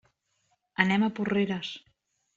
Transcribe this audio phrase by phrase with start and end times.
[0.85, 1.73] Anem a Porreres.